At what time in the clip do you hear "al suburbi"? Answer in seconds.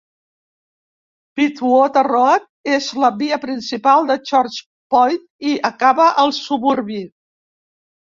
6.27-7.03